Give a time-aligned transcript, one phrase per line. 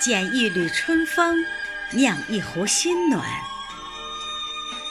[0.00, 1.44] 剪一缕春风，
[1.90, 3.28] 酿一壶心暖。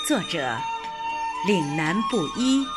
[0.05, 0.57] 作者：
[1.47, 2.67] 岭南布衣。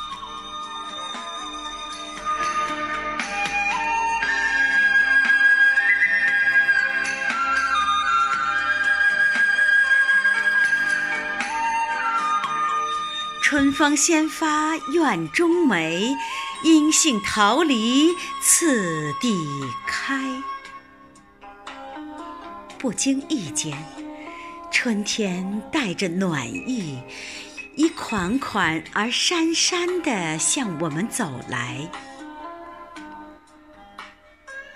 [13.43, 16.17] 春风先发院中梅，
[16.63, 19.45] 阴杏桃李次第
[19.85, 20.41] 开。
[22.81, 23.77] 不经意间，
[24.71, 26.99] 春天带着暖意，
[27.77, 31.87] 一款款而姗姗地向我们走来。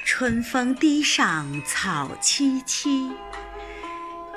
[0.05, 3.11] 春风堤上草萋萋。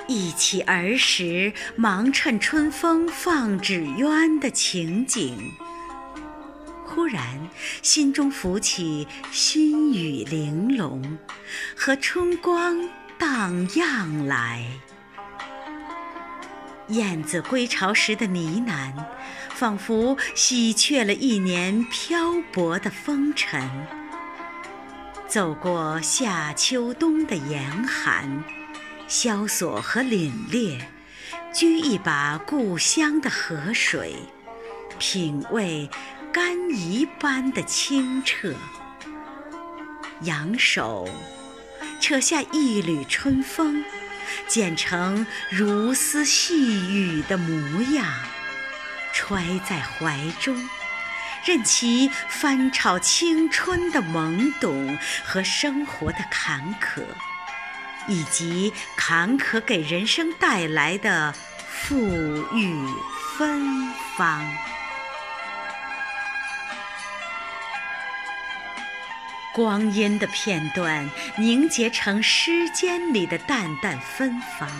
[0.06, 5.52] 忆起儿时忙趁春风放纸鸢的情景，
[6.86, 7.46] 忽然
[7.82, 11.18] 心中浮起熏雨玲珑
[11.76, 12.88] 和春光
[13.18, 14.64] 荡漾来。
[16.88, 18.92] 燕子归巢时的呢喃，
[19.50, 23.68] 仿佛洗却了一年漂泊的风尘。
[25.26, 28.44] 走过夏秋冬的严寒。
[29.06, 30.78] 萧索和凛冽，
[31.50, 34.14] 掬一把故乡的河水，
[34.98, 35.88] 品味
[36.30, 38.54] 甘怡般的清澈。
[40.20, 41.08] 扬手，
[42.00, 43.84] 扯下一缕春风，
[44.46, 48.06] 剪成如丝细雨的模样，
[49.12, 50.56] 揣在怀中，
[51.44, 57.02] 任其翻炒青春的懵懂和生活的坎坷。
[58.10, 61.34] 以及坎坷给人生带来的
[61.68, 61.98] 富
[62.54, 62.74] 裕
[63.36, 64.42] 芬芳。
[69.58, 74.70] 光阴的片段凝结成诗间里的淡淡芬芳，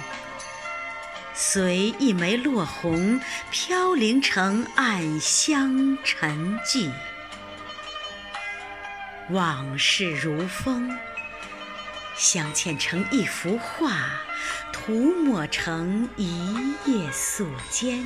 [1.34, 3.20] 随一枚落红
[3.50, 6.92] 飘零成暗香沉寂。
[9.30, 10.96] 往事如风。
[12.16, 14.08] 镶嵌成一幅画，
[14.72, 16.54] 涂抹成一
[16.84, 18.00] 夜素笺，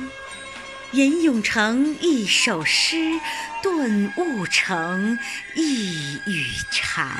[0.93, 3.19] 吟咏成一首诗，
[3.63, 5.17] 顿悟成
[5.55, 7.17] 一语禅。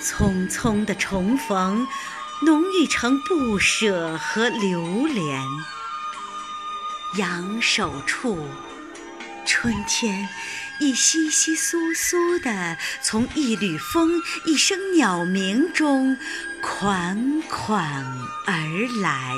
[0.00, 1.84] 匆匆的重逢，
[2.46, 5.42] 浓郁成不舍和留恋。
[7.18, 8.48] 扬手处，
[9.44, 10.28] 春天。
[10.82, 16.16] 已窸窸窣窣地从一缕风、一声鸟鸣中
[16.62, 18.02] 款款
[18.46, 18.54] 而
[19.02, 19.34] 来。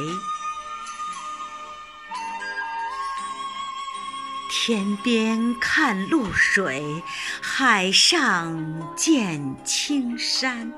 [4.54, 7.02] 天边看露水，
[7.40, 10.70] 海上见青山。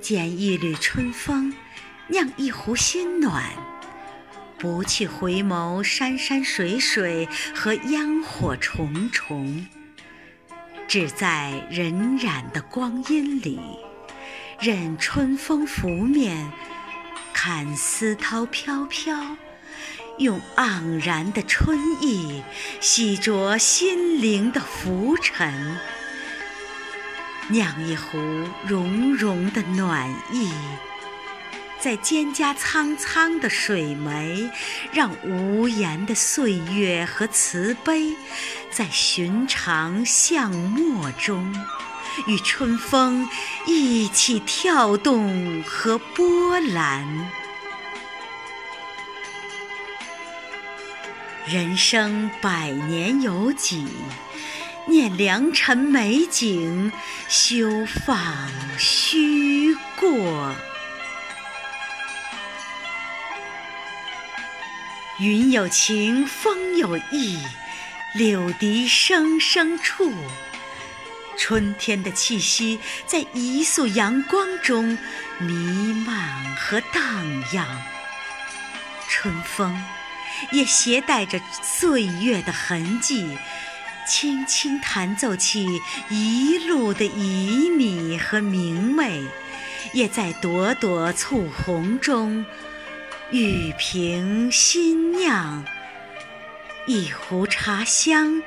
[0.00, 1.54] 剪一缕春风，
[2.08, 3.44] 酿一壶心暖。
[4.58, 9.66] 不去回眸山山水水和烟火重重，
[10.88, 13.60] 只在荏苒的光阴里，
[14.58, 16.50] 任春风拂面，
[17.34, 19.36] 看丝涛飘飘，
[20.20, 22.42] 用盎然的春意
[22.78, 25.78] 洗濯心灵的浮尘，
[27.48, 28.18] 酿一壶
[28.66, 30.52] 融融的暖意。
[31.78, 34.50] 在蒹葭苍苍的水湄，
[34.92, 38.14] 让无言的岁月和慈悲，
[38.70, 41.50] 在寻常巷陌中，
[42.26, 43.26] 与春风
[43.66, 47.30] 一起跳动和波澜。
[51.46, 53.86] 人生百年有几？
[54.86, 56.92] 念良辰美景，
[57.28, 58.18] 休放
[58.78, 60.54] 虚过。
[65.18, 67.38] 云有情，风有意，
[68.14, 70.12] 柳笛声声处。
[71.36, 74.98] 春天的气息在一束阳光中
[75.38, 75.54] 弥
[76.06, 77.66] 漫和荡漾，
[79.08, 79.82] 春风
[80.52, 83.38] 也携带着岁月的痕迹，
[84.08, 89.22] 轻轻弹奏起一路的旖旎和明媚，
[89.92, 92.44] 也在朵朵簇红中。
[93.30, 95.64] 玉瓶新酿，
[96.86, 98.42] 一壶茶香，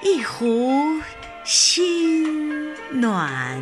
[0.00, 1.00] 一壶
[1.44, 3.60] 心暖。